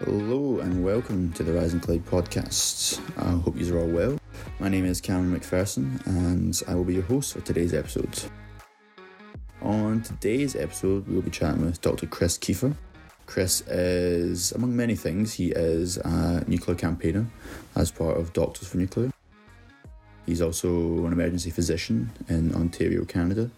[0.00, 3.00] Hello and welcome to the Rising Cloud podcast.
[3.16, 4.18] I hope you are all well.
[4.60, 8.24] My name is Cameron Macpherson and I will be your host for today's episode.
[9.62, 12.06] On today's episode, we will be chatting with Dr.
[12.06, 12.76] Chris Keefer.
[13.28, 17.26] Chris is, among many things, he is a nuclear campaigner
[17.76, 19.10] as part of Doctors for Nuclear.
[20.24, 23.50] He's also an emergency physician in Ontario, Canada.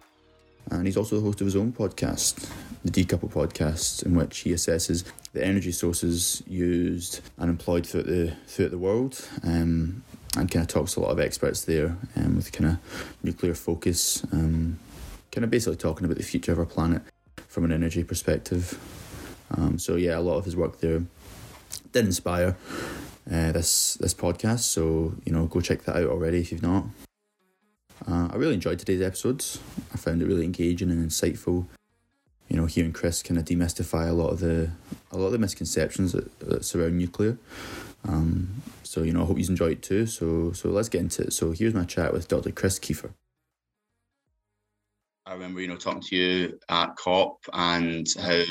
[0.73, 2.51] And he's also the host of his own podcast,
[2.85, 8.35] the Decouple Podcast, in which he assesses the energy sources used and employed throughout the
[8.49, 10.03] throughout the world, um,
[10.37, 13.55] and kind of talks to a lot of experts there um, with kind of nuclear
[13.55, 14.81] focus, um,
[15.31, 17.03] kind of basically talking about the future of our planet
[17.47, 18.77] from an energy perspective.
[19.57, 21.03] Um, so yeah, a lot of his work there
[21.93, 22.57] did inspire
[23.31, 24.61] uh, this this podcast.
[24.61, 26.85] So you know, go check that out already if you've not.
[28.09, 29.61] Uh, I really enjoyed today's episodes.
[29.93, 31.67] I found it really engaging and insightful.
[32.49, 34.71] You know, hearing Chris kind of demystify a lot of the
[35.13, 37.39] a lot of the misconceptions that, that surround nuclear.
[38.09, 40.07] Um, so you know, I hope you enjoyed it too.
[40.07, 41.33] So so let's get into it.
[41.33, 42.51] So here's my chat with Dr.
[42.51, 43.11] Chris Keefer.
[45.27, 48.43] I remember, you know, talking to you at COP and how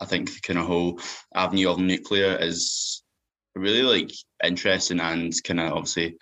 [0.00, 1.00] I think the kind of whole
[1.34, 3.02] avenue of nuclear is
[3.54, 4.12] really like
[4.44, 6.16] interesting and kind of obviously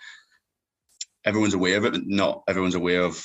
[1.25, 3.23] everyone's aware of it, but not everyone's aware of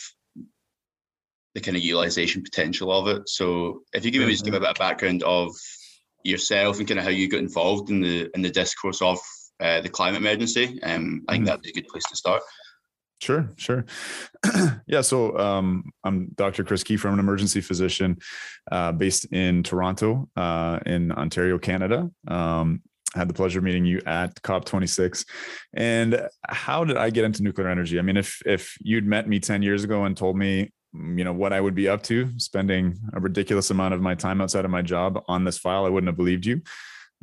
[1.54, 3.28] the kind of utilization potential of it.
[3.28, 5.54] So if you give me just give a bit of background of
[6.24, 9.18] yourself and kind of how you got involved in the in the discourse of
[9.60, 11.44] uh, the climate emergency, um, I think mm-hmm.
[11.44, 12.42] that'd be a good place to start.
[13.20, 13.84] Sure, sure.
[14.86, 16.64] yeah, so um, I'm Dr.
[16.64, 18.18] Chris Key I'm an emergency physician
[18.72, 22.10] uh, based in Toronto, uh, in Ontario, Canada.
[22.26, 22.80] Um,
[23.14, 25.26] had the pleasure of meeting you at COP26.
[25.74, 27.98] And how did I get into nuclear energy?
[27.98, 31.32] I mean, if if you'd met me 10 years ago and told me, you know,
[31.32, 34.70] what I would be up to, spending a ridiculous amount of my time outside of
[34.70, 36.62] my job on this file, I wouldn't have believed you.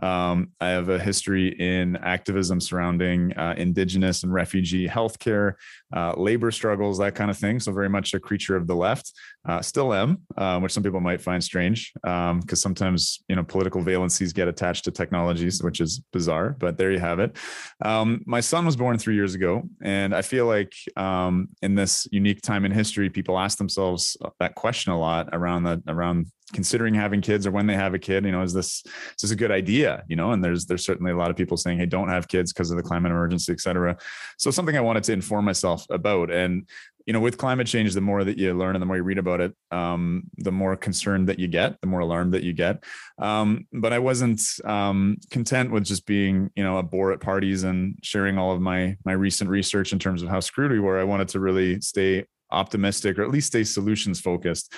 [0.02, 5.54] Um, I have a history in activism surrounding uh, Indigenous and refugee healthcare,
[5.96, 7.60] uh, labor struggles, that kind of thing.
[7.60, 9.12] So, very much a creature of the left.
[9.48, 13.44] Uh, still am, uh, which some people might find strange because um, sometimes you know
[13.44, 16.56] political valencies get attached to technologies, which is bizarre.
[16.60, 17.38] But there you have it.
[17.84, 22.08] Um, my son was born three years ago, and I feel like um, in this
[22.12, 26.94] unique time in history, people ask themselves that question a lot around the around considering
[26.94, 29.36] having kids or when they have a kid you know is this is this a
[29.36, 30.32] good idea you know?
[30.32, 32.78] And there's there's certainly a lot of people saying hey don't have kids because of
[32.78, 33.98] the climate emergency et cetera.
[34.38, 36.68] So something i wanted to inform myself about and
[37.06, 39.18] you know with climate change the more that you learn and the more you read
[39.18, 42.84] about it um, the more concerned that you get the more alarmed that you get.
[43.18, 47.64] Um, but i wasn't um, content with just being you know a bore at parties
[47.64, 51.00] and sharing all of my my recent research in terms of how screwed we were.
[51.00, 54.74] I wanted to really stay optimistic or at least stay solutions focused.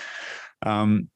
[0.65, 1.09] Um,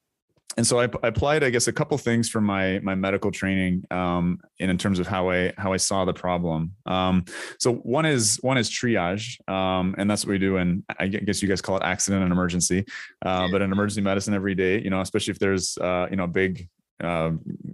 [0.57, 3.83] and so I, I, applied, I guess, a couple things from my my medical training,
[3.91, 6.73] um, in, in terms of how I how I saw the problem.
[6.85, 7.25] Um,
[7.59, 11.41] so one is one is triage, um, and that's what we do And I guess
[11.41, 12.85] you guys call it accident and emergency,
[13.25, 16.25] uh, but in emergency medicine every day, you know, especially if there's uh, you know
[16.25, 16.67] a big
[17.01, 17.31] uh,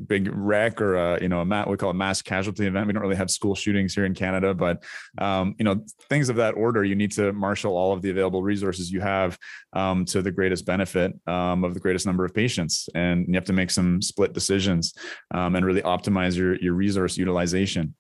[0.08, 2.88] big wreck or a, you know a mat we call a mass casualty event.
[2.88, 4.84] We don't really have school shootings here in Canada, but
[5.18, 6.84] um, you know things of that order.
[6.84, 9.38] You need to marshal all of the available resources you have
[9.74, 13.46] um, to the greatest benefit um, of the greatest number of patients, and you have
[13.46, 14.94] to make some split decisions
[15.34, 17.96] um, and really optimize your your resource utilization.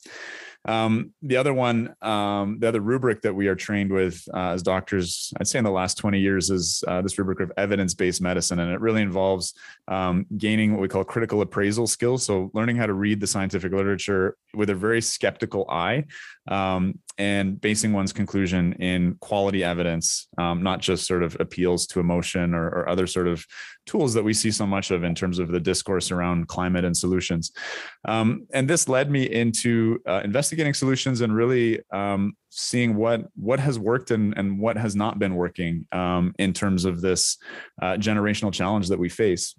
[0.65, 4.61] Um, the other one, um, the other rubric that we are trained with uh, as
[4.61, 8.21] doctors, I'd say in the last 20 years, is uh, this rubric of evidence based
[8.21, 8.59] medicine.
[8.59, 9.53] And it really involves
[9.87, 12.23] um, gaining what we call critical appraisal skills.
[12.23, 16.05] So, learning how to read the scientific literature with a very skeptical eye
[16.49, 21.99] um, and basing one's conclusion in quality evidence, um, not just sort of appeals to
[21.99, 23.45] emotion or, or, other sort of
[23.85, 26.97] tools that we see so much of in terms of the discourse around climate and
[26.97, 27.51] solutions.
[28.07, 33.59] Um, and this led me into uh, investigating solutions and really um, seeing what what
[33.59, 37.37] has worked and, and what has not been working um, in terms of this
[37.81, 39.55] uh, generational challenge that we face.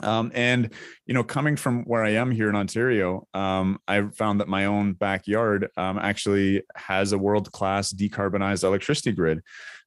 [0.00, 0.72] Um, and
[1.06, 4.66] you know, coming from where I am here in Ontario, um, I found that my
[4.66, 9.42] own backyard um, actually has a world-class decarbonized electricity grid,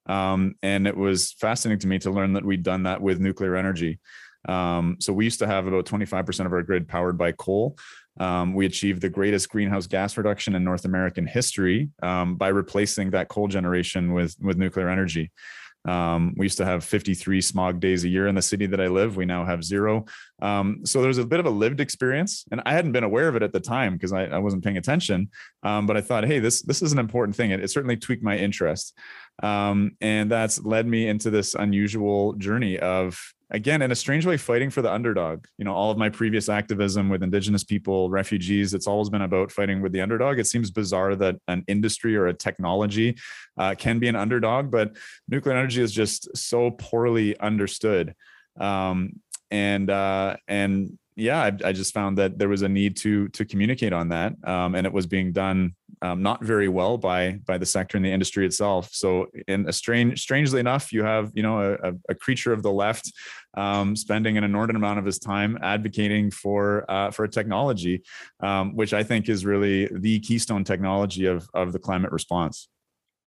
[0.06, 3.56] um, and it was fascinating to me to learn that we'd done that with nuclear
[3.56, 4.00] energy.
[4.48, 7.76] Um, so we used to have about 25% of our grid powered by coal.
[8.20, 13.28] Um, we achieved the greatest greenhouse gas reduction in North American history by replacing that
[13.28, 15.32] coal generation with with nuclear energy.
[15.86, 18.88] Um, we used to have 53 smog days a year in the city that I
[18.88, 19.16] live.
[19.16, 20.06] We now have zero.
[20.42, 23.36] Um, so there's a bit of a lived experience, and I hadn't been aware of
[23.36, 25.30] it at the time because I, I, wasn't paying attention.
[25.64, 27.52] Um, but I thought, hey, this this is an important thing.
[27.52, 28.98] It, it certainly tweaked my interest,
[29.44, 33.20] um, and that's led me into this unusual journey of
[33.52, 35.46] again in a strange way fighting for the underdog.
[35.58, 39.52] You know all of my previous activism with indigenous people refugees it's always been about
[39.52, 40.40] fighting with the underdog.
[40.40, 43.18] It seems bizarre that an industry or a technology
[43.58, 44.96] uh, can be an underdog but
[45.28, 48.16] nuclear energy is just so poorly understood.
[48.60, 49.20] Um,
[49.52, 53.46] and uh, and yeah, I, I, just found that there was a need to to
[53.46, 55.76] communicate on that, um, and it was being done
[56.06, 58.90] um, not very well by by the sector and the industry itself.
[58.92, 62.72] So, in a strange, strangely enough, you have you know a, a creature of the
[62.72, 63.12] left
[63.56, 68.04] um, spending an inordinate amount of his time advocating for uh, for a technology,
[68.42, 72.70] um, which I think is really the keystone technology of of the climate response.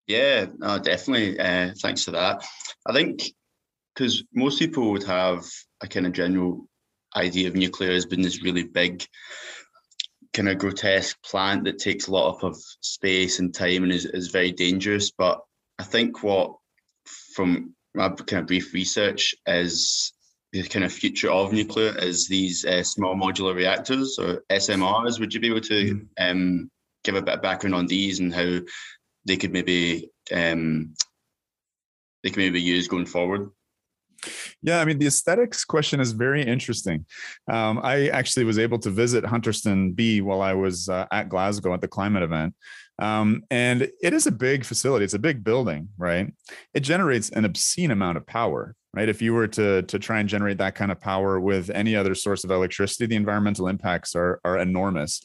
[0.07, 1.39] Yeah, no, definitely.
[1.39, 2.45] Uh, thanks for that.
[2.87, 3.23] I think
[3.95, 5.45] because most people would have
[5.83, 6.69] a kind of general
[7.17, 9.05] idea of nuclear as being this really big,
[10.39, 14.29] kind of grotesque plant that takes a lot of space and time and is, is
[14.29, 15.11] very dangerous.
[15.11, 15.41] But
[15.81, 16.55] I think what,
[17.35, 20.13] from my kind of brief research, is
[20.53, 25.19] the kind of future of nuclear is these uh, small modular reactors or SMRs.
[25.19, 26.05] Would you be able to mm-hmm.
[26.31, 26.71] um,
[27.03, 28.61] give a bit of background on these and how
[29.27, 30.95] they could maybe um,
[32.23, 33.51] they could maybe be used going forward?
[34.63, 37.07] Yeah, I mean, the aesthetics question is very interesting.
[37.51, 41.75] Um, I actually was able to visit Hunterston B while I was uh, at Glasgow
[41.75, 42.55] at the climate event.
[43.01, 46.33] Um, and it is a big facility, it's a big building, right?
[46.75, 48.75] It generates an obscene amount of power.
[48.95, 49.11] Right.
[49.11, 52.15] If you were to to try and generate that kind of power with any other
[52.15, 55.23] source of electricity, the environmental impacts are are enormous.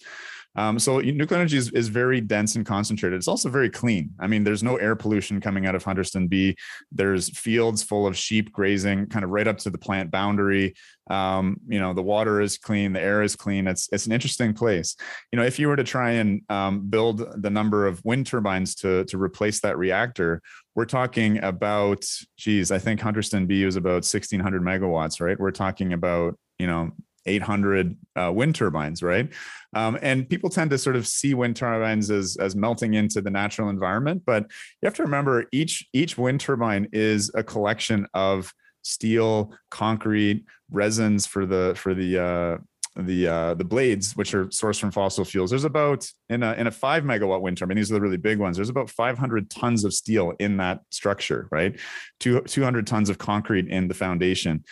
[0.56, 3.18] Um, so nuclear energy is, is very dense and concentrated.
[3.18, 4.12] It's also very clean.
[4.20, 6.56] I mean, there's no air pollution coming out of Hunterston B.
[6.92, 10.76] There's fields full of sheep grazing, kind of right up to the plant boundary.
[11.10, 13.68] Um, you know, the water is clean, the air is clean.
[13.68, 14.96] It's it's an interesting place.
[15.32, 18.76] You know, if you were to try and um, build the number of wind turbines
[18.76, 20.42] to to replace that reactor,
[20.76, 22.06] we're talking about,
[22.38, 25.40] geez, I think Hunterston B is about 1600 megawatts, right?
[25.40, 26.92] We're talking about you know
[27.25, 29.31] 800 uh, wind turbines, right?
[29.74, 33.31] Um, and people tend to sort of see wind turbines as as melting into the
[33.31, 34.44] natural environment, but
[34.81, 38.54] you have to remember each each wind turbine is a collection of
[38.84, 42.58] steel, concrete, resins for the for the uh,
[42.96, 45.50] the uh, the blades, which are sourced from fossil fuels.
[45.50, 47.78] There's about in a in a five megawatt wind turbine.
[47.78, 48.58] These are the really big ones.
[48.58, 51.80] There's about 500 tons of steel in that structure, right?
[52.20, 54.64] Two 200 tons of concrete in the foundation.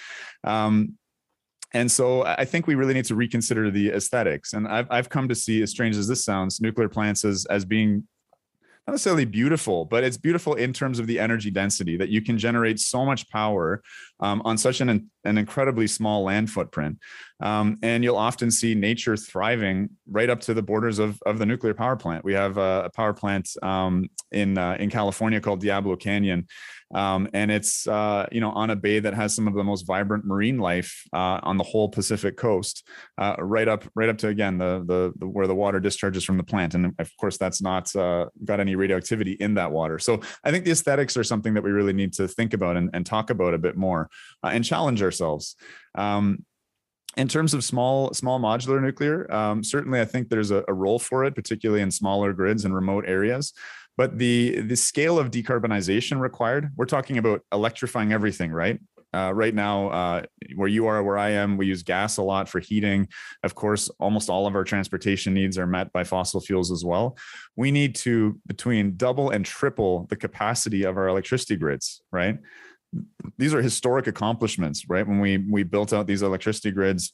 [0.44, 0.98] Um,
[1.73, 4.53] and so I think we really need to reconsider the aesthetics.
[4.53, 7.63] And I've, I've come to see, as strange as this sounds, nuclear plants as, as
[7.63, 8.07] being
[8.88, 12.38] not necessarily beautiful, but it's beautiful in terms of the energy density that you can
[12.38, 13.81] generate so much power
[14.21, 17.00] um, on such an, an incredibly small land footprint.
[17.41, 21.45] Um, and you'll often see nature thriving right up to the borders of, of the
[21.45, 22.23] nuclear power plant.
[22.23, 26.47] We have a, a power plant um, in, uh, in California called Diablo Canyon.
[26.94, 29.83] Um, and it's uh, you know on a bay that has some of the most
[29.83, 32.85] vibrant marine life uh, on the whole Pacific coast,
[33.17, 36.38] uh, right up right up to again the, the, the where the water discharges from
[36.38, 40.00] the plant, and of course that's not uh, got any radioactivity in that water.
[40.00, 42.89] So I think the aesthetics are something that we really need to think about and,
[42.94, 44.09] and talk about a bit more
[44.44, 45.56] uh, and challenge ourselves.
[45.96, 46.46] Um,
[47.18, 51.00] in terms of small small modular nuclear, um, certainly I think there's a, a role
[51.00, 53.54] for it, particularly in smaller grids and remote areas.
[53.98, 58.80] But the the scale of decarbonization required, we're talking about electrifying everything, right?
[59.13, 60.22] Uh, right now, uh,
[60.56, 63.10] where you are, where I am, we use gas a lot for heating.
[63.44, 67.18] Of course, almost all of our transportation needs are met by fossil fuels as well.
[67.58, 72.39] We need to between double and triple the capacity of our electricity grids, right?
[73.38, 75.07] These are historic accomplishments, right?
[75.07, 77.13] When we we built out these electricity grids,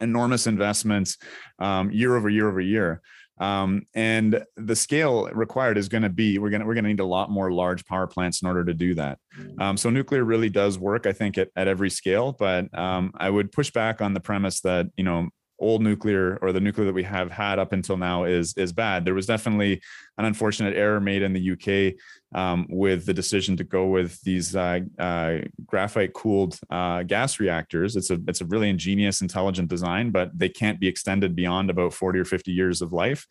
[0.00, 1.18] enormous investments
[1.58, 3.02] um, year over year over year
[3.38, 6.90] um, and the scale required is going to be we're going to we're going to
[6.90, 9.60] need a lot more large power plants in order to do that mm.
[9.60, 13.28] um, so nuclear really does work i think at, at every scale but um, i
[13.28, 16.92] would push back on the premise that you know old nuclear or the nuclear that
[16.92, 19.04] we have had up until now is is bad.
[19.04, 19.80] There was definitely
[20.18, 21.94] an unfortunate error made in the UK
[22.34, 27.96] um, with the decision to go with these uh, uh, graphite cooled uh, gas reactors.
[27.96, 31.94] It's a it's a really ingenious, intelligent design, but they can't be extended beyond about
[31.94, 33.26] forty or fifty years of life.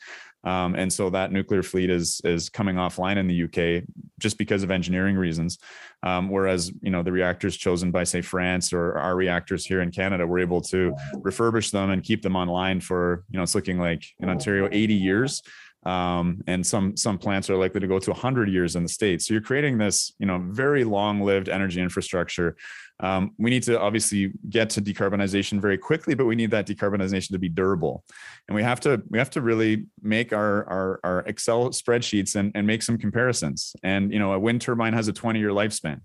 [0.45, 3.83] Um, and so that nuclear fleet is is coming offline in the UK
[4.19, 5.57] just because of engineering reasons.
[6.01, 9.91] Um, whereas you know the reactors chosen by say France or our reactors here in
[9.91, 13.79] Canada, we're able to refurbish them and keep them online for you know it's looking
[13.79, 15.41] like in Ontario 80 years.
[15.85, 19.27] Um, and some some plants are likely to go to 100 years in the states.
[19.27, 22.55] So you're creating this, you know, very long-lived energy infrastructure.
[22.99, 27.29] Um, we need to obviously get to decarbonization very quickly, but we need that decarbonization
[27.29, 28.03] to be durable,
[28.47, 32.51] and we have to we have to really make our our, our Excel spreadsheets and,
[32.55, 33.75] and make some comparisons.
[33.83, 36.01] And you know, a wind turbine has a 20-year lifespan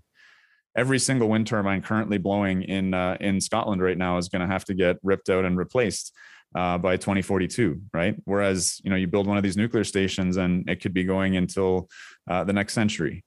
[0.75, 4.47] every single wind turbine currently blowing in uh, in Scotland right now is going to
[4.47, 6.13] have to get ripped out and replaced
[6.55, 8.15] uh, by 2042, right?
[8.25, 11.37] Whereas you know you build one of these nuclear stations and it could be going
[11.37, 11.89] until
[12.29, 13.23] uh, the next century.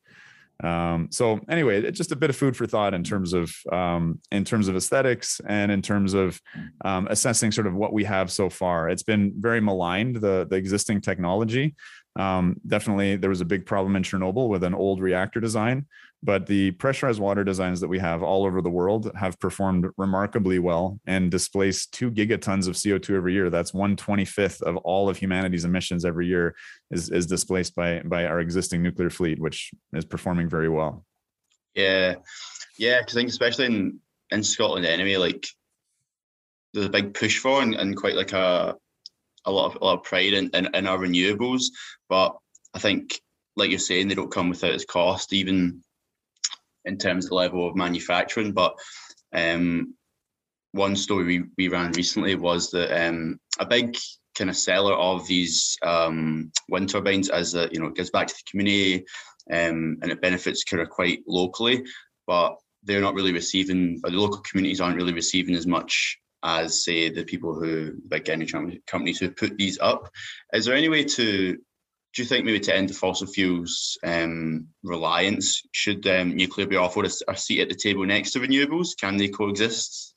[0.62, 4.20] Um, so anyway, it's just a bit of food for thought in terms of um,
[4.30, 6.40] in terms of aesthetics and in terms of
[6.84, 8.88] um, assessing sort of what we have so far.
[8.88, 11.74] It's been very maligned the the existing technology.
[12.16, 15.87] Um, definitely, there was a big problem in Chernobyl with an old reactor design,
[16.23, 20.59] but the pressurized water designs that we have all over the world have performed remarkably
[20.59, 23.49] well and displaced two gigatons of CO2 every year.
[23.49, 26.54] That's one twenty fifth of all of humanity's emissions every year
[26.90, 31.04] is, is displaced by by our existing nuclear fleet, which is performing very well.
[31.75, 32.16] Yeah,
[32.78, 34.00] yeah, I think especially in
[34.31, 35.47] in Scotland anyway, like
[36.75, 38.76] there's a big push for and, and quite like a
[39.45, 41.64] a lot of a lot of pride in, in, in our renewables,
[42.12, 42.37] but
[42.75, 43.19] I think
[43.57, 45.83] like you're saying, they don't come without its cost, even
[46.85, 48.52] in terms of the level of manufacturing.
[48.52, 48.75] But
[49.35, 49.95] um,
[50.73, 53.97] one story we, we ran recently was that um, a big
[54.37, 58.26] kind of seller of these um, wind turbines as a, you know, it gives back
[58.26, 59.07] to the community
[59.50, 61.83] um, and it benefits kind of quite locally,
[62.26, 66.85] but they're not really receiving, or the local communities aren't really receiving as much as
[66.85, 70.11] say the people who, like energy companies who put these up.
[70.52, 71.57] Is there any way to
[72.14, 76.76] do you think maybe to end the fossil fuels um, reliance, should um, nuclear be
[76.76, 78.90] offered a, a, seat at the table next to renewables?
[79.00, 80.14] Can they coexist?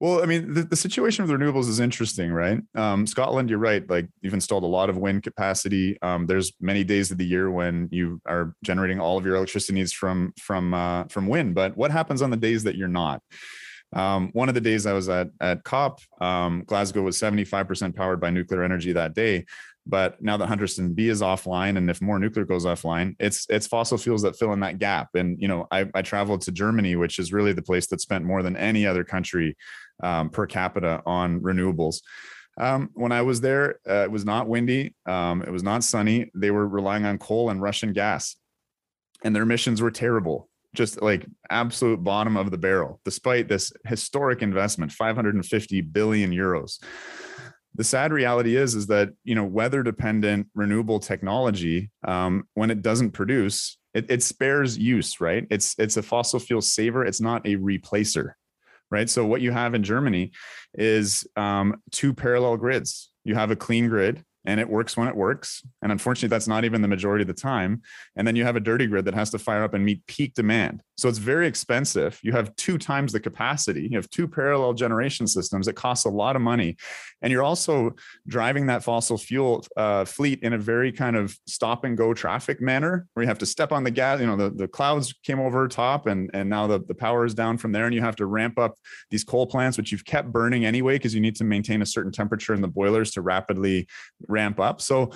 [0.00, 2.58] Well, I mean, the, the situation with renewables is interesting, right?
[2.74, 3.88] Um, Scotland, you're right.
[3.88, 5.98] Like you've installed a lot of wind capacity.
[6.00, 9.74] Um, there's many days of the year when you are generating all of your electricity
[9.74, 11.54] needs from from uh, from wind.
[11.54, 13.22] But what happens on the days that you're not?
[13.92, 18.20] Um, one of the days I was at at COP, um, Glasgow was 75% powered
[18.20, 19.44] by nuclear energy that day.
[19.86, 23.66] But now that Hunterston B is offline, and if more nuclear goes offline, it's it's
[23.66, 25.08] fossil fuels that fill in that gap.
[25.14, 28.24] And you know, I, I traveled to Germany, which is really the place that spent
[28.24, 29.56] more than any other country
[30.02, 32.02] um, per capita on renewables.
[32.58, 36.30] Um, when I was there, uh, it was not windy, um, it was not sunny.
[36.34, 38.36] They were relying on coal and Russian gas,
[39.24, 44.40] and their emissions were terrible just like absolute bottom of the barrel, despite this historic
[44.40, 46.78] investment, 550 billion euros
[47.80, 52.82] the sad reality is is that you know weather dependent renewable technology um, when it
[52.82, 55.46] doesn't produce it, it spares use right?
[55.50, 57.06] It's it's a fossil fuel saver.
[57.06, 58.32] It's not a replacer
[58.90, 59.08] right?
[59.08, 60.32] So what you have in germany
[60.74, 63.12] is um, two parallel grids.
[63.24, 65.62] You have a clean grid and it works when it works.
[65.82, 67.82] And unfortunately, that's not even the majority of the time.
[68.16, 70.34] And then you have a dirty grid that has to fire up and meet peak
[70.34, 70.82] demand.
[70.96, 72.18] So it's very expensive.
[72.22, 73.88] You have two times the capacity.
[73.90, 75.66] You have two parallel generation systems.
[75.66, 76.76] It costs a lot of money.
[77.22, 77.92] And you're also
[78.26, 82.60] driving that fossil fuel uh, fleet in a very kind of stop and go traffic
[82.60, 84.20] manner where you have to step on the gas.
[84.20, 87.34] You know, the, the clouds came over top and, and now the, the power is
[87.34, 87.86] down from there.
[87.86, 88.74] And you have to ramp up
[89.10, 92.12] these coal plants, which you've kept burning anyway, because you need to maintain a certain
[92.12, 93.86] temperature in the boilers to rapidly
[94.30, 94.80] ramp up.
[94.80, 95.10] So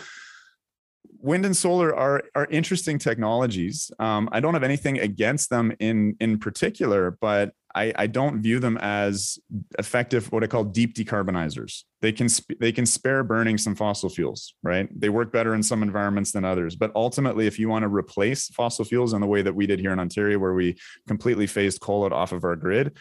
[1.24, 3.90] wind and solar are are interesting technologies.
[3.98, 8.60] Um, I don't have anything against them in in particular, but I, I don't view
[8.60, 9.38] them as
[9.78, 10.30] effective.
[10.30, 11.82] What I call deep decarbonizers.
[12.02, 14.88] They can sp- they can spare burning some fossil fuels, right?
[14.94, 16.76] They work better in some environments than others.
[16.76, 19.80] But ultimately, if you want to replace fossil fuels in the way that we did
[19.80, 20.76] here in Ontario, where we
[21.08, 22.96] completely phased coal out off of our grid,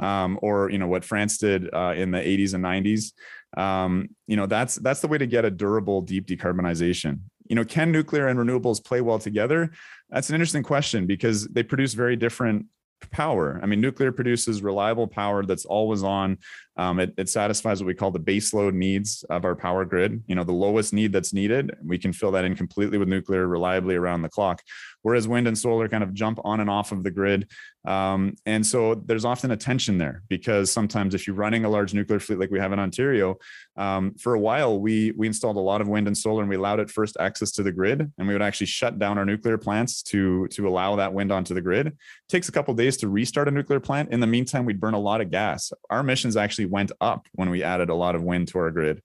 [0.00, 3.12] um, or you know what France did uh, in the 80s and 90s.
[3.56, 7.20] Um, you know that's that's the way to get a durable, deep decarbonization.
[7.48, 9.70] You know, can nuclear and renewables play well together?
[10.10, 12.66] That's an interesting question because they produce very different
[13.10, 13.60] power.
[13.62, 16.38] I mean, nuclear produces reliable power that's always on.
[16.78, 20.22] Um, it, it, satisfies what we call the baseload needs of our power grid.
[20.26, 23.46] You know, the lowest need that's needed, we can fill that in completely with nuclear
[23.46, 24.62] reliably around the clock.
[25.02, 27.48] Whereas wind and solar kind of jump on and off of the grid.
[27.86, 31.94] Um, and so there's often a tension there because sometimes if you're running a large
[31.94, 33.36] nuclear fleet like we have in Ontario,
[33.76, 36.56] um, for a while we we installed a lot of wind and solar and we
[36.56, 39.56] allowed it first access to the grid and we would actually shut down our nuclear
[39.56, 41.86] plants to to allow that wind onto the grid.
[41.86, 41.94] It
[42.28, 44.10] takes a couple days to restart a nuclear plant.
[44.10, 45.72] In the meantime, we'd burn a lot of gas.
[45.88, 49.02] Our emissions actually went up when we added a lot of wind to our grid.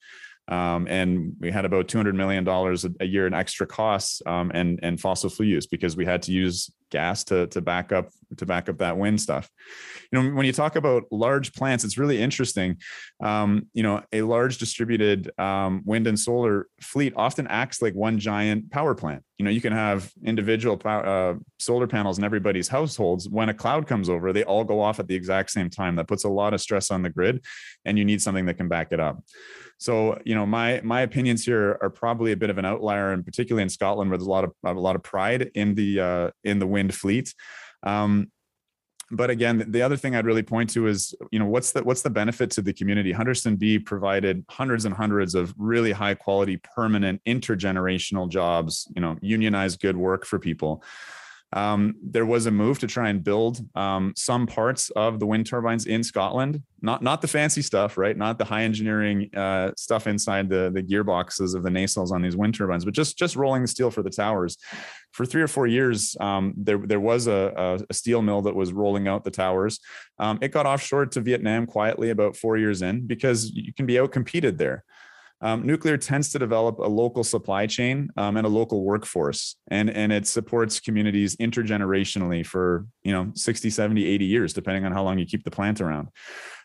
[0.48, 2.48] Um, and we had about $200 million
[3.00, 6.32] a, year in extra costs um, and, and fossil fuel use because we had to
[6.32, 9.50] use gas to to back up to back up that wind stuff.
[10.12, 12.78] You know, when you talk about large plants, it's really interesting.
[13.24, 18.20] Um, you know, a large distributed um, wind and solar fleet often acts like one
[18.20, 19.24] giant power plant.
[19.40, 23.28] You know, you can have individual power, uh, solar panels in everybody's households.
[23.28, 25.96] When a cloud comes over, they all go off at the exact same time.
[25.96, 27.44] That puts a lot of stress on the grid,
[27.86, 29.24] and you need something that can back it up.
[29.82, 33.26] So, you know, my my opinions here are probably a bit of an outlier, and
[33.26, 36.30] particularly in Scotland, where there's a lot of a lot of pride in the uh,
[36.44, 37.34] in the wind fleet.
[37.82, 38.32] Um,
[39.10, 42.04] but again, the other thing I'd really point to is, you know, what's the what's
[42.04, 43.12] the benefit to the community?
[43.12, 48.88] Hunterston B provided hundreds and hundreds of really high quality, permanent, intergenerational jobs.
[48.96, 50.84] You know, unionized good work for people
[51.54, 55.46] um, there was a move to try and build um, some parts of the wind
[55.46, 58.16] turbines in Scotland, not not the fancy stuff, right?
[58.16, 62.38] Not the high engineering uh, stuff inside the the gearboxes of the nacelles on these
[62.38, 64.58] wind turbines, but just just rolling the steel for the towers.
[65.12, 68.72] For three or four years, um, there there was a, a, steel mill that was
[68.72, 69.82] rolling out the towers.
[70.20, 73.96] Um, it got offshore to Vietnam quietly about four years in because you can be
[73.96, 74.86] outcompeted there.
[75.42, 79.90] Um, nuclear tends to develop a local supply chain um, and a local workforce, and,
[79.90, 85.04] and it supports communities intergenerationally for you know 60, 70, 80 years, depending on how
[85.04, 86.10] long you keep the plant around.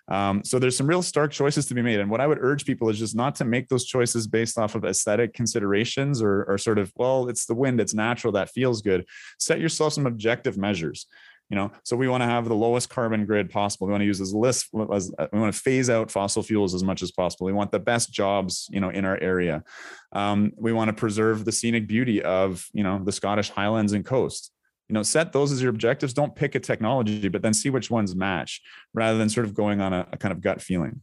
[0.08, 1.98] Um, so there's some real stark choices to be made.
[1.98, 4.74] And what I would urge people is just not to make those choices based off
[4.74, 8.82] of aesthetic considerations or, or sort of, well, it's the wind, it's natural, that feels
[8.82, 9.04] good.
[9.40, 11.06] Set yourself some objective measures
[11.48, 11.70] you know?
[11.84, 13.86] So we want to have the lowest carbon grid possible.
[13.86, 16.82] We want to use as list as we want to phase out fossil fuels as
[16.82, 17.46] much as possible.
[17.46, 19.64] We want the best jobs you know in our area.
[20.12, 24.04] Um, we want to preserve the scenic beauty of you know the scottish highlands and
[24.04, 24.52] coast.
[24.88, 26.14] You know set those as your objectives.
[26.14, 28.60] Don't pick a technology but then see which ones match
[28.94, 31.00] rather than sort of going on a, a kind of gut feeling.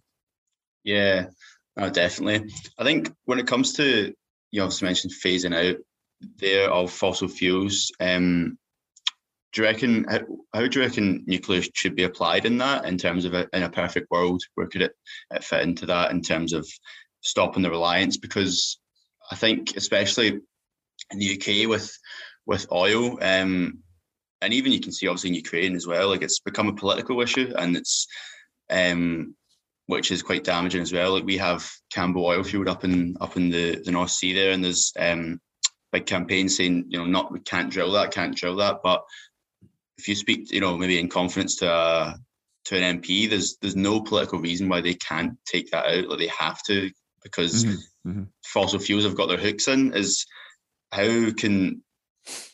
[0.83, 1.27] Yeah.
[1.75, 2.51] No, definitely.
[2.77, 4.13] I think when it comes to
[4.51, 5.77] you also mentioned phasing out
[6.37, 8.57] there of fossil fuels um
[9.53, 10.19] do you reckon how,
[10.53, 13.63] how, do you reckon nuclear should be applied in that in terms of a, in
[13.63, 14.41] a perfect world?
[14.55, 14.95] Where could it,
[15.31, 16.67] it fit into that in terms of
[17.21, 18.17] stopping the reliance?
[18.17, 18.79] Because
[19.31, 20.27] i think especially
[21.11, 21.97] in the uk with
[22.45, 23.79] with oil um,
[24.41, 27.21] and even you can see obviously in ukraine as well like it's become a political
[27.21, 28.05] issue and it's
[28.69, 29.35] um,
[29.87, 31.11] which is quite damaging as well.
[31.13, 34.51] Like we have Cambo oil field up in up in the the north sea there
[34.51, 35.39] and there's um
[35.91, 39.03] big campaigns saying you know not we can't drill that can't drill that but
[39.97, 42.17] if you speak, you know, maybe in confidence to a,
[42.65, 46.07] to an MP, there's there's no political reason why they can't take that out.
[46.07, 46.89] Like they have to
[47.23, 48.09] because mm-hmm.
[48.09, 48.23] Mm-hmm.
[48.45, 49.93] fossil fuels have got their hooks in.
[49.93, 50.25] Is
[50.91, 51.83] how can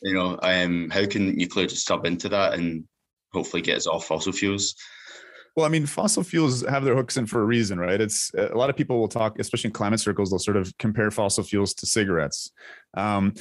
[0.02, 2.84] you know um how can nuclear just sub into that and
[3.32, 4.74] hopefully get us off fossil fuels?
[5.56, 8.00] Well, I mean, fossil fuels have their hooks in for a reason, right?
[8.00, 11.10] It's a lot of people will talk, especially in climate circles, they'll sort of compare
[11.10, 12.52] fossil fuels to cigarettes.
[12.96, 13.34] Um,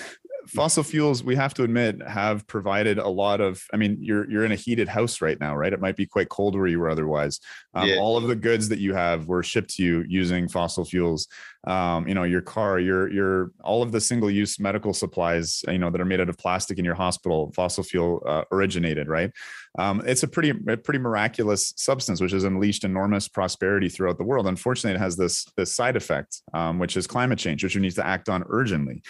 [0.50, 4.46] fossil fuels we have to admit have provided a lot of i mean you're you're
[4.46, 5.74] in a heated house right now right?
[5.74, 7.40] It might be quite cold where you were otherwise.
[7.76, 7.98] Um, yeah.
[7.98, 11.28] all of the goods that you have were shipped to you using fossil fuels.
[11.68, 15.78] Um, you know your car your your all of the single use medical supplies you
[15.78, 19.30] know that are made out of plastic in your hospital fossil fuel uh, originated right
[19.78, 24.24] um, it's a pretty a pretty miraculous substance which has unleashed enormous prosperity throughout the
[24.24, 24.48] world.
[24.48, 27.96] Unfortunately it has this this side effect um, which is climate change which we need
[27.96, 29.04] to act on urgently.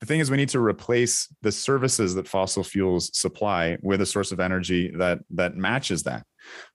[0.00, 4.06] The thing is we need to replace the services that fossil fuels supply with a
[4.06, 6.24] source of energy that that matches that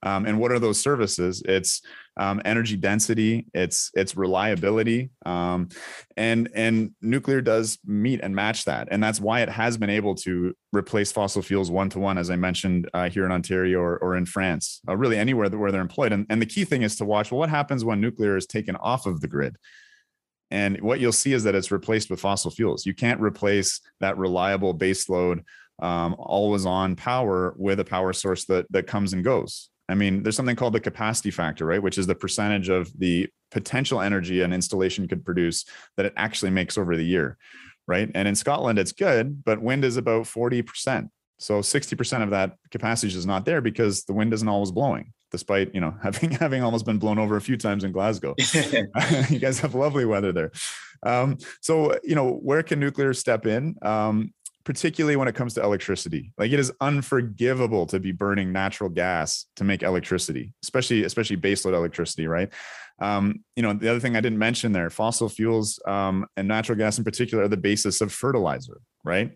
[0.03, 1.41] um, and what are those services?
[1.45, 1.82] It's
[2.17, 5.69] um, energy density, it's it's reliability, um,
[6.17, 10.15] and and nuclear does meet and match that, and that's why it has been able
[10.15, 13.97] to replace fossil fuels one to one, as I mentioned uh, here in Ontario or,
[13.97, 16.12] or in France, uh, really anywhere where they're employed.
[16.12, 18.75] And, and the key thing is to watch well what happens when nuclear is taken
[18.75, 19.55] off of the grid.
[20.51, 22.86] And what you'll see is that it's replaced with fossil fuels.
[22.86, 25.43] You can't replace that reliable baseload
[25.82, 29.70] um, always on power with a power source that that comes and goes.
[29.89, 31.82] I mean, there's something called the capacity factor, right?
[31.82, 35.65] Which is the percentage of the potential energy an installation could produce
[35.98, 37.38] that it actually makes over the year,
[37.88, 38.10] right?
[38.13, 41.10] And in Scotland, it's good, but wind is about 40%.
[41.39, 45.74] So 60% of that capacity is not there because the wind isn't always blowing, despite
[45.74, 48.36] you know having having almost been blown over a few times in Glasgow.
[49.30, 50.52] you guys have lovely weather there.
[51.02, 53.76] Um, so you know where can nuclear step in?
[53.82, 54.34] Um,
[54.65, 56.32] particularly when it comes to electricity.
[56.38, 61.74] Like it is unforgivable to be burning natural gas to make electricity, especially especially baseload
[61.74, 62.52] electricity, right?
[63.02, 66.78] Um, you know, the other thing I didn't mention there, fossil fuels um, and natural
[66.78, 69.36] gas in particular are the basis of fertilizer, right?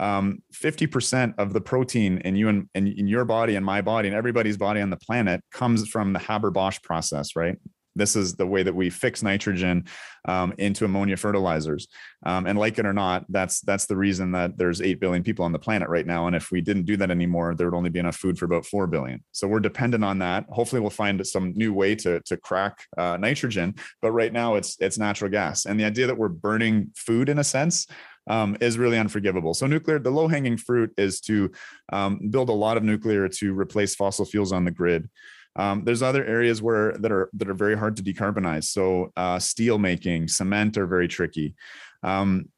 [0.00, 4.08] Um, 50% of the protein in you and in, in your body and my body
[4.08, 7.56] and everybody's body on the planet comes from the Haber-Bosch process, right?
[7.94, 9.86] This is the way that we fix nitrogen
[10.26, 11.88] um, into ammonia fertilizers.
[12.24, 15.44] Um, and like it or not, that's that's the reason that there's eight billion people
[15.44, 16.26] on the planet right now.
[16.26, 18.66] And if we didn't do that anymore, there would only be enough food for about
[18.66, 19.24] four billion.
[19.32, 20.44] So we're dependent on that.
[20.50, 23.74] Hopefully, we'll find some new way to to crack uh, nitrogen.
[24.02, 25.66] But right now, it's it's natural gas.
[25.66, 27.86] And the idea that we're burning food in a sense
[28.28, 29.54] um, is really unforgivable.
[29.54, 31.50] So nuclear, the low hanging fruit is to
[31.92, 35.08] um, build a lot of nuclear to replace fossil fuels on the grid.
[35.56, 38.64] Um, there's other areas where that are that are very hard to decarbonize.
[38.64, 41.54] So uh, steel making, cement are very tricky.
[42.02, 42.48] Um,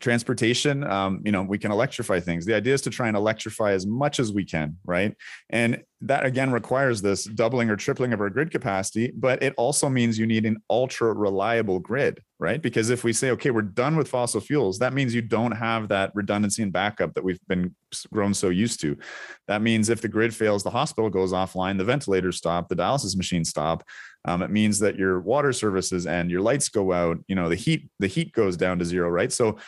[0.00, 3.72] transportation um, you know we can electrify things the idea is to try and electrify
[3.72, 5.14] as much as we can right
[5.50, 9.88] and that again requires this doubling or tripling of our grid capacity but it also
[9.88, 12.60] means you need an ultra reliable grid right?
[12.60, 15.88] Because if we say okay we're done with fossil fuels that means you don't have
[15.88, 17.74] that redundancy and backup that we've been
[18.12, 18.98] grown so used to.
[19.46, 23.16] That means if the grid fails the hospital goes offline the ventilators stop the dialysis
[23.16, 23.84] machines stop.
[24.24, 27.54] Um, it means that your water services and your lights go out you know the
[27.54, 29.32] heat the heat goes down to zero right?
[29.32, 29.58] So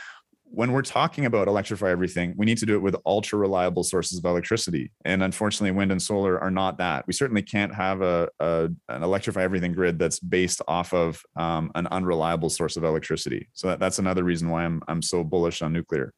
[0.54, 4.18] when we're talking about electrify everything, we need to do it with ultra reliable sources
[4.18, 4.92] of electricity.
[5.04, 7.06] And unfortunately, wind and solar are not that.
[7.06, 11.72] We certainly can't have a, a an electrify everything grid that's based off of um,
[11.74, 13.48] an unreliable source of electricity.
[13.52, 16.12] So that, that's another reason why I'm I'm so bullish on nuclear.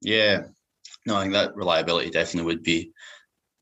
[0.00, 0.44] Yeah,
[1.06, 2.92] no, I think that reliability definitely would be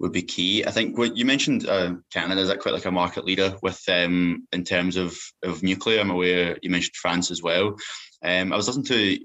[0.00, 0.64] would be key.
[0.64, 3.80] I think what you mentioned uh, Canada is that quite like a market leader with
[3.88, 6.00] um, in terms of of nuclear.
[6.00, 7.76] I'm aware you mentioned France as well.
[8.24, 9.18] Um, I was listening to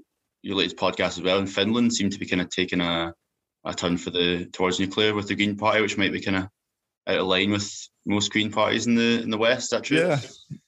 [0.44, 1.38] your latest podcast as well.
[1.38, 3.14] And Finland seem to be kind of taking a,
[3.64, 6.48] a turn for the towards nuclear with the Green Party, which might be kind of
[7.06, 9.70] out of line with most Green parties in the in the West.
[9.70, 9.98] That true?
[9.98, 10.20] Yeah,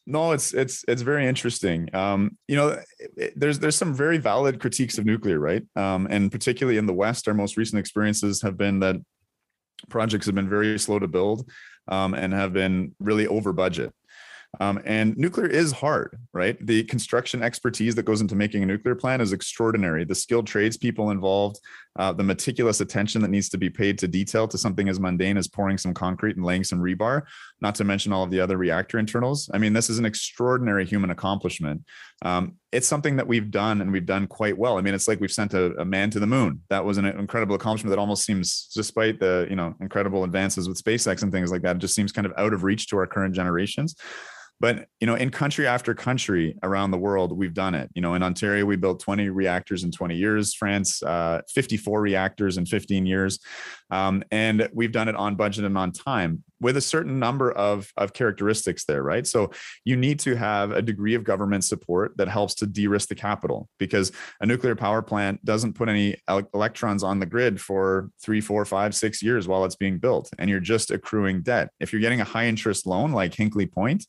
[0.07, 1.95] no, it's it's it's very interesting.
[1.95, 5.63] Um, you know, it, there's there's some very valid critiques of nuclear, right?
[5.77, 8.97] Um, and particularly in the West, our most recent experiences have been that
[9.91, 11.51] projects have been very slow to build
[11.87, 13.93] um, and have been really over budget.
[14.61, 16.57] Um, and nuclear is hard, right?
[16.65, 20.05] The construction expertise that goes into making a nuclear plant is extraordinary.
[20.05, 21.61] The skilled tradespeople involved,
[21.99, 25.37] uh, the meticulous attention that needs to be paid to detail to something as mundane
[25.37, 27.23] as pouring some concrete and laying some rebar,
[27.61, 29.51] not to mention all of the other reactor internals.
[29.53, 31.83] I mean, this is an extraordinary human accomplishment.
[32.23, 34.79] Um, it's something that we've done and we've done quite well.
[34.79, 36.63] I mean, it's like we've sent a, a man to the moon.
[36.71, 40.83] That was an incredible accomplishment that almost seems, despite the you know incredible advances with
[40.83, 43.07] SpaceX and things like that, it just seems kind of out of reach to our
[43.07, 43.97] current generations.
[44.59, 47.91] But you know, in country after country around the world, we've done it.
[47.95, 50.55] You know, in Ontario, we built 20 reactors in 20 years.
[50.55, 53.39] France, uh, 54 reactors in 15 years,
[53.91, 57.93] um, and we've done it on budget and on time with a certain number of
[57.97, 59.27] of characteristics there, right?
[59.27, 59.51] So
[59.85, 63.69] you need to have a degree of government support that helps to de-risk the capital
[63.79, 68.65] because a nuclear power plant doesn't put any electrons on the grid for three, four,
[68.65, 71.71] five, six years while it's being built, and you're just accruing debt.
[71.81, 74.05] If you're getting a high interest loan like Hinkley Point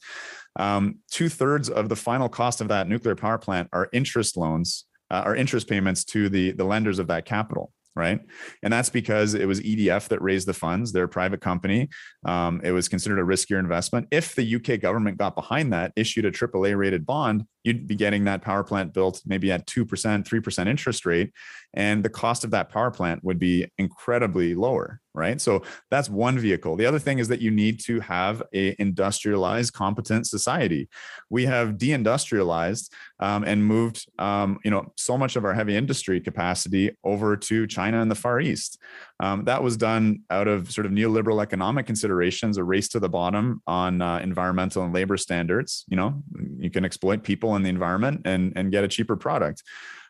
[0.57, 4.85] um, two thirds of the final cost of that nuclear power plant are interest loans,
[5.11, 8.19] uh, are interest payments to the the lenders of that capital right?
[8.63, 10.91] And that's because it was EDF that raised the funds.
[10.91, 11.89] They're a private company.
[12.25, 14.07] Um, it was considered a riskier investment.
[14.11, 18.23] If the UK government got behind that, issued a AAA rated bond, you'd be getting
[18.25, 21.31] that power plant built maybe at 2%, 3% interest rate.
[21.77, 25.39] And the cost of that power plant would be incredibly lower, right?
[25.39, 25.61] So
[25.91, 26.75] that's one vehicle.
[26.75, 30.89] The other thing is that you need to have a industrialized, competent society.
[31.29, 36.19] We have deindustrialized um, and moved, um, you know, so much of our heavy industry
[36.19, 38.79] capacity over to China and the Far East.
[39.19, 43.09] Um, that was done out of sort of neoliberal economic considerations, a race to the
[43.09, 45.85] bottom on uh, environmental and labor standards.
[45.89, 46.23] You know,
[46.57, 49.61] you can exploit people in the environment and and get a cheaper product.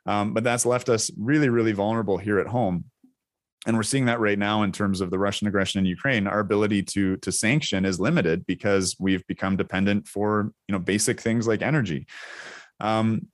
[0.08, 2.86] Um, but that's left us really, really vulnerable here at home
[3.68, 6.26] and we're seeing that right now in terms of the Russian aggression in Ukraine.
[6.26, 11.20] Our ability to to sanction is limited because we've become dependent for you know basic
[11.20, 12.08] things like energy.
[12.80, 13.28] Um,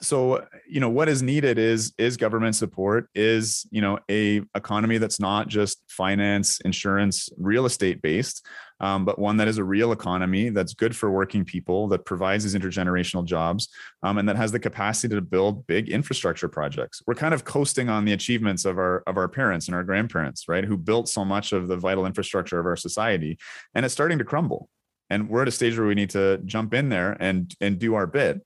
[0.00, 4.96] so you know what is needed is is government support is you know a economy
[4.96, 8.46] that's not just finance insurance real estate based
[8.80, 12.44] um, but one that is a real economy that's good for working people that provides
[12.44, 13.68] these intergenerational jobs
[14.02, 17.02] um, and that has the capacity to build big infrastructure projects.
[17.06, 20.48] We're kind of coasting on the achievements of our of our parents and our grandparents
[20.48, 23.38] right who built so much of the vital infrastructure of our society
[23.74, 24.68] and it's starting to crumble.
[25.08, 27.94] And we're at a stage where we need to jump in there and and do
[27.94, 28.42] our bit.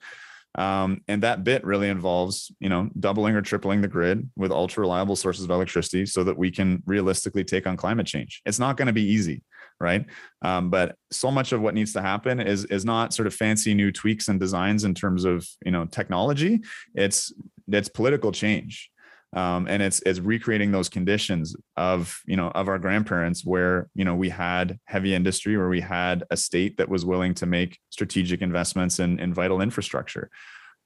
[0.56, 4.82] Um, and that bit really involves, you know, doubling or tripling the grid with ultra
[4.82, 8.40] reliable sources of electricity so that we can realistically take on climate change.
[8.46, 9.42] It's not going to be easy,
[9.80, 10.06] right?
[10.42, 13.74] Um, but so much of what needs to happen is is not sort of fancy
[13.74, 16.60] new tweaks and designs in terms of you know technology.
[16.94, 17.32] It's
[17.68, 18.90] it's political change.
[19.34, 24.04] um, and it's it's recreating those conditions of you know of our grandparents where you
[24.04, 27.78] know we had heavy industry where we had a state that was willing to make
[27.90, 30.30] strategic investments in, in vital infrastructure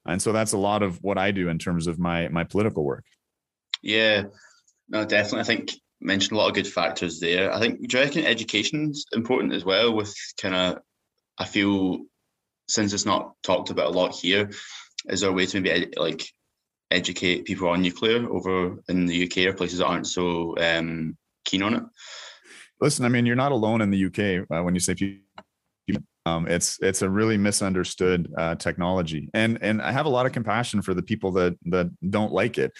[0.06, 2.84] and so that's a lot of what i do in terms of my my political
[2.84, 3.04] work
[3.82, 4.22] yeah
[4.88, 8.04] no definitely i think mentioned a lot of good factors there i think do you
[8.04, 10.78] reckon education's important as well with kind of
[11.38, 11.98] i feel
[12.68, 14.50] since it's not talked about a lot here
[15.08, 16.24] is there a way to maybe like
[16.90, 21.62] educate people on nuclear over in the UK or places that aren't so um, keen
[21.62, 21.82] on it?
[22.80, 24.94] Listen, I mean, you're not alone in the UK uh, when you say.
[26.28, 30.32] Um, it's it's a really misunderstood uh, technology, and and I have a lot of
[30.32, 32.72] compassion for the people that that don't like it.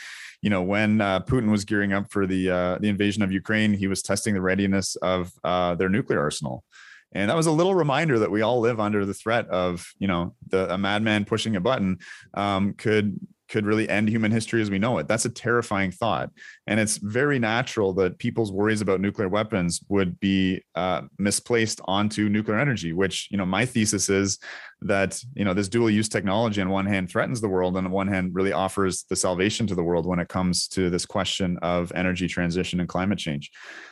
[0.43, 3.73] You know, when uh, Putin was gearing up for the uh, the invasion of Ukraine,
[3.73, 6.65] he was testing the readiness of uh, their nuclear arsenal.
[7.13, 10.07] And that was a little reminder that we all live under the threat of, you
[10.07, 11.99] know, the, a madman pushing a button
[12.35, 15.09] um, could could really end human history as we know it.
[15.09, 16.31] That's a terrifying thought.
[16.67, 22.29] And it's very natural that people's worries about nuclear weapons would be uh, misplaced onto
[22.29, 24.39] nuclear energy, which, you know, my thesis is
[24.83, 27.93] that, you know, this dual use technology on one hand threatens the world and on
[27.93, 31.59] one hand really offers the salvation to the world when it comes to this question
[31.63, 33.51] of energy transition and climate change.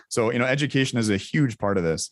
[0.09, 2.11] So, you know, education is a huge part of this.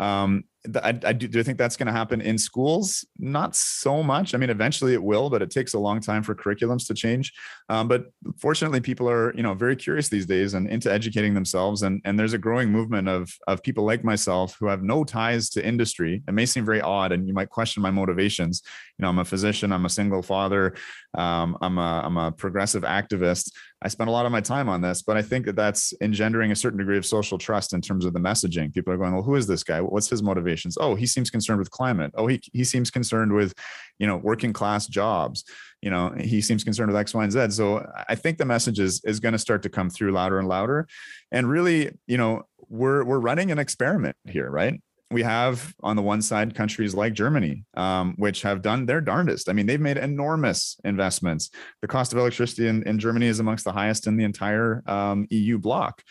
[0.00, 0.44] Um,
[0.82, 3.04] I, I do, do I think that's going to happen in schools?
[3.18, 4.34] Not so much.
[4.34, 7.32] I mean, eventually it will, but it takes a long time for curriculums to change.
[7.68, 8.06] Um, but
[8.38, 11.82] fortunately, people are you know very curious these days and into educating themselves.
[11.82, 15.50] And and there's a growing movement of of people like myself who have no ties
[15.50, 16.22] to industry.
[16.26, 18.62] It may seem very odd, and you might question my motivations.
[18.98, 19.72] You know, I'm a physician.
[19.72, 20.74] I'm a single father.
[21.16, 23.50] Um, I'm a I'm a progressive activist.
[23.82, 26.50] I spend a lot of my time on this, but I think that that's engendering
[26.50, 28.72] a certain degree of social trust in terms of the messaging.
[28.72, 29.80] People are going, well, who is this guy?
[29.80, 30.22] What's his
[30.56, 30.78] motivations?
[30.80, 32.12] Oh, he seems concerned with climate.
[32.14, 33.54] Oh, he, he seems concerned with,
[33.98, 35.44] you know, working class jobs.
[35.82, 37.50] You know, he seems concerned with X, Y, and Z.
[37.50, 40.48] So I think the message is, is going to start to come through louder and
[40.48, 40.88] louder.
[41.30, 44.80] And really, you know, we're, we're running an experiment here, right?
[45.12, 49.48] we have on the one side countries like Germany, um, which have done their darndest.
[49.48, 51.50] I mean, they've made enormous investments.
[51.80, 55.28] The cost of electricity in, in Germany is amongst the highest in the entire um,
[55.30, 56.02] EU bloc,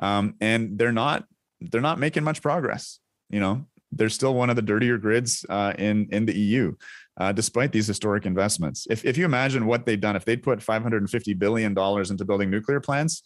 [0.00, 1.26] um, and they're not
[1.60, 2.98] they're not making much progress.
[3.28, 6.74] You know, they're still one of the dirtier grids uh, in in the EU.
[7.18, 10.62] Uh, despite these historic investments, if, if you imagine what they've done, if they'd put
[10.62, 13.22] 550 billion dollars into building nuclear plants,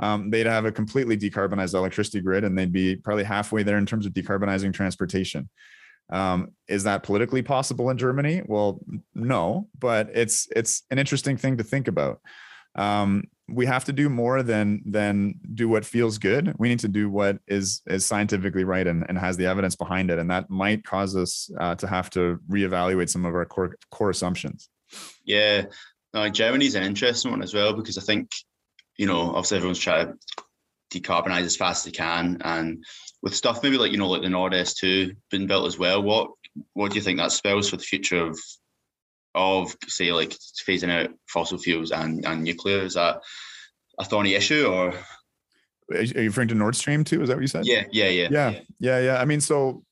[0.00, 3.86] um, they'd have a completely decarbonized electricity grid and they'd be probably halfway there in
[3.86, 5.48] terms of decarbonizing transportation.
[6.10, 8.42] Um, is that politically possible in Germany?
[8.46, 8.80] Well,
[9.14, 12.20] no, but it's it's an interesting thing to think about.
[12.74, 16.54] Um, we have to do more than than do what feels good.
[16.58, 20.10] We need to do what is is scientifically right and, and has the evidence behind
[20.10, 23.76] it, and that might cause us uh, to have to reevaluate some of our core
[23.90, 24.68] core assumptions.
[25.24, 25.66] Yeah,
[26.32, 28.30] Germany's an interesting one as well because I think
[28.98, 30.12] you know, obviously everyone's trying
[30.92, 32.84] to decarbonize as fast as they can, and
[33.22, 36.02] with stuff maybe like you know like the Nord S two being built as well.
[36.02, 36.30] What
[36.74, 38.38] what do you think that spells for the future of
[39.38, 42.80] of say like phasing out fossil fuels and and nuclear?
[42.80, 43.20] Is that
[43.98, 44.92] a thorny issue or?
[45.90, 47.22] Are you referring to Nord Stream 2?
[47.22, 47.64] Is that what you said?
[47.64, 49.20] Yeah, yeah, yeah, yeah, yeah, yeah.
[49.20, 49.84] I mean, so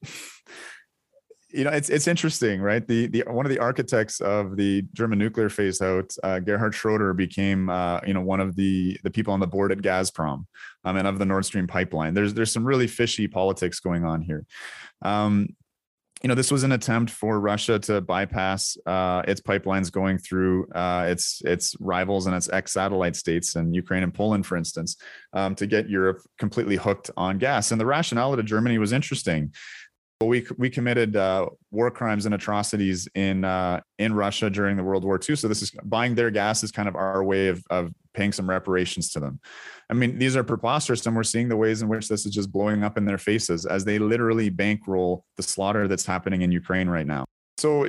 [1.56, 2.87] you know, it's it's interesting, right?
[2.87, 7.14] The the one of the architects of the German nuclear phase out, uh, Gerhard Schroeder,
[7.14, 10.44] became uh, you know one of the the people on the board at Gazprom,
[10.85, 12.12] um, and of the Nord Stream pipeline.
[12.12, 14.44] There's there's some really fishy politics going on here.
[15.00, 15.56] Um,
[16.22, 20.66] you know, this was an attempt for Russia to bypass uh, its pipelines going through
[20.70, 24.96] uh, its its rivals and its ex satellite states and Ukraine and Poland, for instance,
[25.35, 27.70] um, to get Europe completely hooked on gas.
[27.70, 29.52] And the rationale to Germany was interesting
[30.24, 35.05] we we committed uh, war crimes and atrocities in uh, in Russia during the World
[35.05, 35.37] War II.
[35.37, 38.48] So this is buying their gas is kind of our way of of paying some
[38.48, 39.40] reparations to them.
[39.90, 42.50] I mean, these are preposterous, and we're seeing the ways in which this is just
[42.50, 46.88] blowing up in their faces as they literally bankroll the slaughter that's happening in Ukraine
[46.88, 47.26] right now.
[47.58, 47.88] So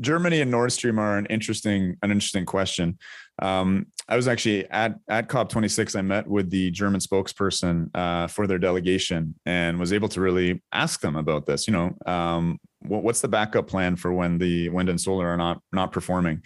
[0.00, 2.98] Germany and Nord Stream are an interesting an interesting question.
[3.40, 5.96] Um, I was actually at at COP26.
[5.96, 10.62] I met with the German spokesperson uh, for their delegation and was able to really
[10.72, 11.66] ask them about this.
[11.66, 15.36] You know, um, what, what's the backup plan for when the wind and solar are
[15.36, 16.42] not not performing?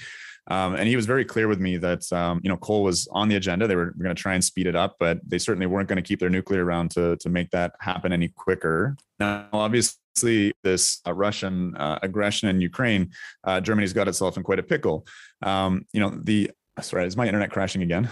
[0.50, 3.28] Um, and he was very clear with me that um, you know coal was on
[3.28, 3.66] the agenda.
[3.66, 6.02] They were going to try and speed it up, but they certainly weren't going to
[6.02, 8.96] keep their nuclear around to to make that happen any quicker.
[9.20, 13.11] Now, obviously, this uh, Russian uh, aggression in Ukraine,
[13.44, 15.07] uh, Germany's got itself in quite a pickle.
[15.42, 18.09] Um, you know, the sorry, is my internet crashing again?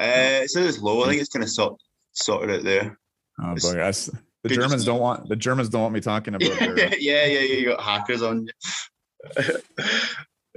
[0.00, 1.02] Uh, it says it's low.
[1.04, 1.80] I think it's kind of sort
[2.12, 2.98] sorted out there.
[3.42, 3.92] Oh, boy,
[4.42, 6.58] the Germans don't want the Germans don't want me talking about.
[6.58, 6.98] Their...
[6.98, 7.56] yeah, yeah, yeah.
[7.56, 8.48] You got hackers on.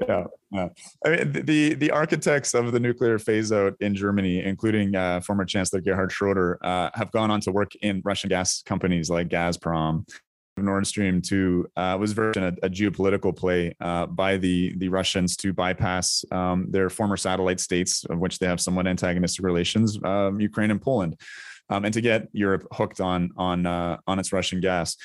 [0.08, 0.70] yeah, yeah.
[1.06, 5.46] I mean, the the architects of the nuclear phase out in Germany, including uh, former
[5.46, 10.08] Chancellor Gerhard Schroeder, uh, have gone on to work in Russian gas companies like Gazprom.
[10.58, 15.36] Nord Stream 2 uh, was very a, a geopolitical play uh, by the the Russians
[15.38, 20.40] to bypass um, their former satellite states, of which they have somewhat antagonistic relations, um,
[20.40, 21.20] Ukraine and Poland,
[21.70, 24.98] um, and to get Europe hooked on on uh, on its Russian gas.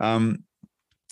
[0.00, 0.44] Um,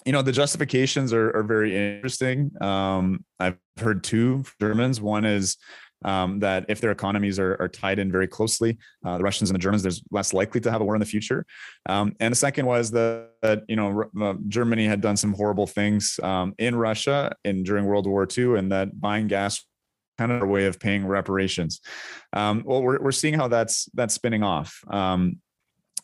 [0.05, 2.51] you know the justifications are, are very interesting.
[2.61, 5.01] Um, I've heard two Germans.
[5.01, 5.57] One is
[6.05, 9.55] um, that if their economies are, are tied in very closely, uh, the Russians and
[9.55, 11.45] the Germans, there's less likely to have a war in the future.
[11.89, 13.31] Um, and the second was that,
[13.69, 18.07] you know uh, Germany had done some horrible things um, in Russia in during World
[18.07, 19.65] War II, and that buying gas
[20.19, 21.81] kind of a way of paying reparations.
[22.33, 24.81] Um, well, we're we're seeing how that's that's spinning off.
[24.89, 25.39] Um,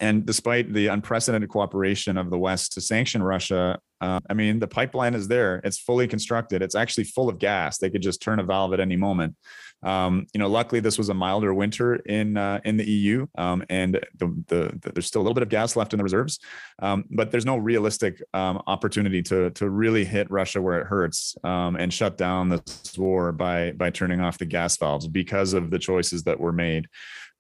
[0.01, 4.67] and despite the unprecedented cooperation of the West to sanction Russia, uh, I mean, the
[4.67, 5.61] pipeline is there.
[5.63, 6.63] It's fully constructed.
[6.63, 7.77] It's actually full of gas.
[7.77, 9.37] They could just turn a valve at any moment.
[9.83, 13.65] Um, you know, luckily this was a milder winter in uh, in the EU, um,
[13.71, 16.39] and the, the, the, there's still a little bit of gas left in the reserves,
[16.81, 21.35] um, but there's no realistic um, opportunity to to really hit Russia where it hurts
[21.45, 25.71] um, and shut down this war by by turning off the gas valves because of
[25.71, 26.87] the choices that were made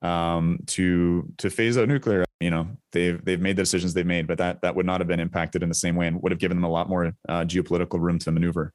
[0.02, 2.24] um, to to phase out nuclear.
[2.40, 5.08] You know, they've they've made the decisions they've made, but that that would not have
[5.08, 7.44] been impacted in the same way and would have given them a lot more uh,
[7.44, 8.72] geopolitical room to maneuver.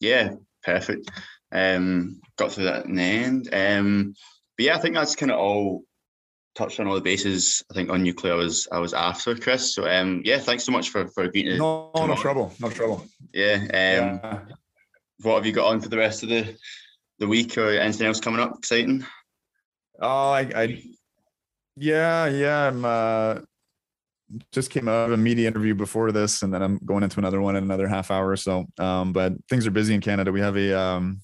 [0.00, 1.10] Yeah, perfect.
[1.52, 3.48] Um, got through that in the end.
[3.52, 4.14] Um,
[4.56, 5.84] but yeah, I think that's kind of all
[6.54, 7.62] touched on all the bases.
[7.70, 9.74] I think on nuclear I was I was after Chris.
[9.74, 11.56] So um, yeah, thanks so much for for agreeing to.
[11.56, 13.06] No, no trouble, no trouble.
[13.32, 13.54] Yeah.
[13.54, 14.40] Um, yeah.
[15.22, 16.56] What have you got on for the rest of the
[17.18, 19.04] the week or anything else coming up exciting?
[20.00, 20.82] Oh, I, I
[21.76, 22.68] yeah, yeah.
[22.68, 23.40] I'm uh,
[24.52, 27.40] just came out of a media interview before this, and then I'm going into another
[27.40, 28.66] one in another half hour or so.
[28.78, 30.32] Um, but things are busy in Canada.
[30.32, 31.20] We have a um,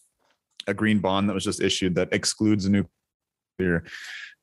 [0.67, 3.85] a green bond that was just issued that excludes nuclear.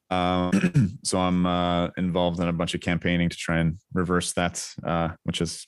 [0.09, 4.65] Um, so I'm uh, involved in a bunch of campaigning to try and reverse that,
[4.83, 5.65] uh, which is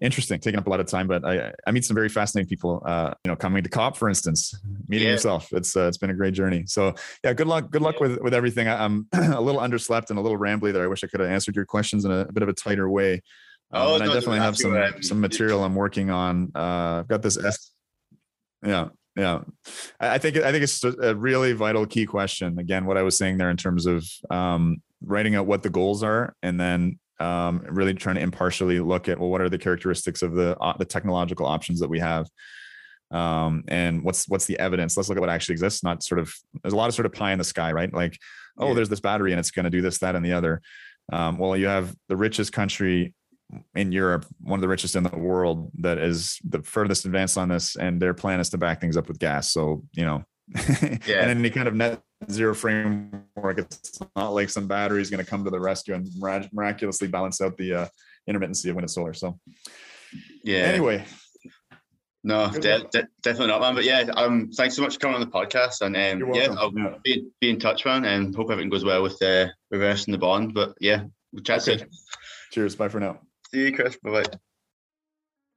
[0.00, 1.08] interesting, taking up a lot of time.
[1.08, 2.82] But I, I meet some very fascinating people.
[2.86, 4.54] Uh, you know, coming to COP, for instance,
[4.86, 5.14] meeting yeah.
[5.14, 5.52] yourself.
[5.52, 6.64] It's uh, it's been a great journey.
[6.66, 7.70] So yeah, good luck.
[7.70, 8.08] Good luck yeah.
[8.08, 8.68] with with everything.
[8.68, 10.84] I, am a little underslept and a little rambly there.
[10.84, 12.88] I wish I could have answered your questions in a, a bit of a tighter
[12.88, 13.22] way.
[13.70, 16.52] Um, oh, and no, I definitely have some some material I'm working on.
[16.54, 17.72] Uh, I've got this S.
[18.64, 19.40] Yeah, yeah.
[19.98, 22.58] I think I think it's a really vital key question.
[22.58, 26.04] Again, what I was saying there in terms of um, writing out what the goals
[26.04, 30.22] are, and then um, really trying to impartially look at well, what are the characteristics
[30.22, 32.28] of the uh, the technological options that we have,
[33.10, 34.96] um, and what's what's the evidence?
[34.96, 35.82] Let's look at what actually exists.
[35.82, 37.92] Not sort of there's a lot of sort of pie in the sky, right?
[37.92, 38.16] Like,
[38.56, 40.62] oh, there's this battery and it's going to do this, that, and the other.
[41.12, 43.14] Um, well, you have the richest country
[43.74, 47.48] in Europe, one of the richest in the world, that is the furthest advanced on
[47.48, 49.52] this, and their plan is to back things up with gas.
[49.52, 50.24] So you know,
[51.06, 51.20] yeah.
[51.20, 53.58] and any kind of net zero framework.
[53.58, 56.08] It's not like some battery is going to come to the rescue and
[56.52, 57.86] miraculously balance out the uh,
[58.28, 59.14] intermittency of wind and solar.
[59.14, 59.38] So,
[60.44, 60.58] yeah.
[60.58, 61.04] Anyway.
[62.24, 63.74] No, de- de- definitely not, man.
[63.74, 66.72] But yeah, um, thanks so much for coming on the podcast, and um, yeah, I'll
[66.76, 66.94] yeah.
[67.04, 70.52] Be, be in touch, man, and hope everything goes well with uh, reversing the bond.
[70.52, 71.78] But yeah, we'll chat okay.
[71.78, 71.88] soon.
[72.50, 72.74] Cheers.
[72.74, 73.20] Bye for now.
[73.50, 73.96] See you, Chris.
[73.96, 74.38] Bye bye.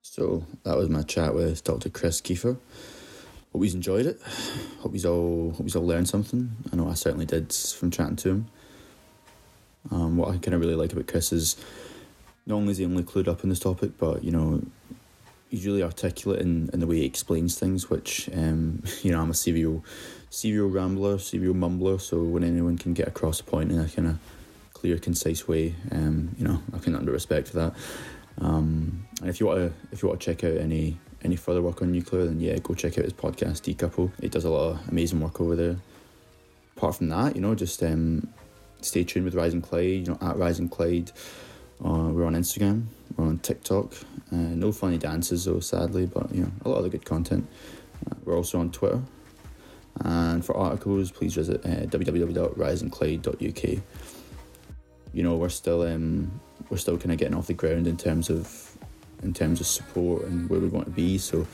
[0.02, 1.90] So that was my chat with Dr.
[1.90, 2.58] Chris Keefer.
[3.52, 4.22] Hope he's enjoyed it.
[4.80, 6.52] Hope he's all hope he's all learned something.
[6.72, 8.48] I know I certainly did from chatting to him.
[9.92, 11.58] Um, what I kind of really like about Chris is
[12.46, 14.62] not only is he only clued up in this topic, but you know
[15.50, 17.90] he's really articulate in, in the way he explains things.
[17.90, 19.84] Which um, you know I'm a serial
[20.30, 22.00] serial rambler, serial mumbler.
[22.00, 24.20] So when anyone can get across a point in a kind of
[24.82, 27.74] clear, concise way, um, you know I can under respect for that.
[28.40, 31.62] Um, and if you want to if you want to check out any any further
[31.62, 34.12] work on nuclear, then yeah, go check out his podcast, Decouple.
[34.20, 35.78] He does a lot of amazing work over there.
[36.76, 38.28] Apart from that, you know, just um,
[38.82, 41.12] stay tuned with Rising Clyde, you know, at Rising Clyde.
[41.84, 43.94] Uh, we're on Instagram, we're on TikTok.
[44.32, 47.48] Uh, no funny dances, though, sadly, but you know, a lot of the good content.
[48.10, 49.02] Uh, we're also on Twitter.
[50.00, 53.84] And for articles, please visit uh, www.risingclyde.uk.
[55.14, 58.30] You know, we're still um, we're still kind of getting off the ground in terms
[58.30, 58.78] of
[59.24, 61.18] in terms of support and where we want to be.
[61.18, 61.46] So,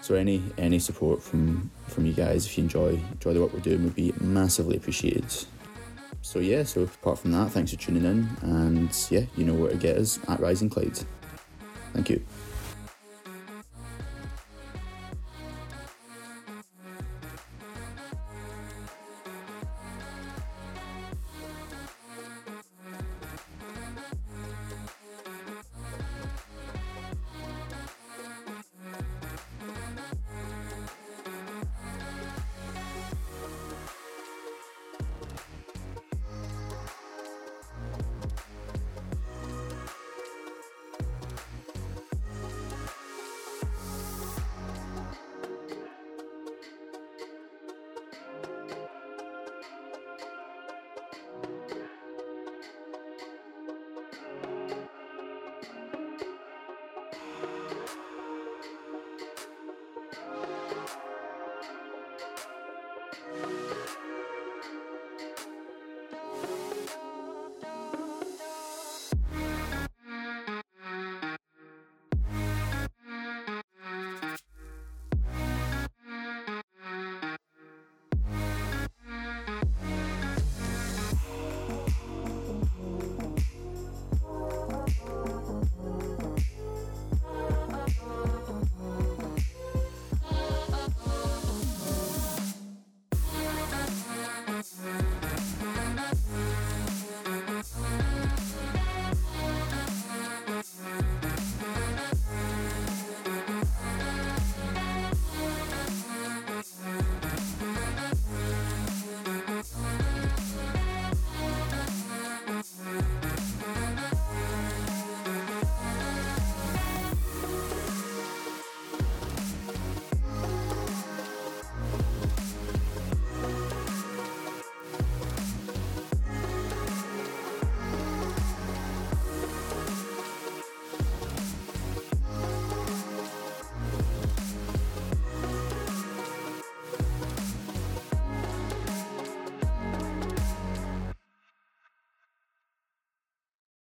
[0.00, 3.60] so any any support from from you guys, if you enjoy enjoy the work we're
[3.60, 5.26] doing, would be massively appreciated.
[6.22, 9.70] So yeah, so apart from that, thanks for tuning in, and yeah, you know where
[9.70, 10.98] to get us at Rising Clyde.
[11.92, 12.24] Thank you.